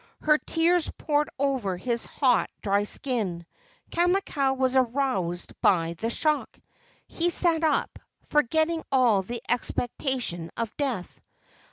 Her 0.21 0.39
tears 0.39 0.89
poured 0.97 1.29
over 1.37 1.77
his 1.77 2.07
hot, 2.07 2.49
dry 2.63 2.85
skin. 2.85 3.45
Kamakau 3.91 4.57
was 4.57 4.75
aroused 4.75 5.53
by 5.61 5.93
the 5.99 6.09
shock. 6.09 6.59
He 7.05 7.29
sat 7.29 7.61
up, 7.61 7.99
forgetting 8.27 8.83
all 8.91 9.21
the 9.21 9.43
expectation 9.47 10.49
of 10.57 10.75
death. 10.75 11.21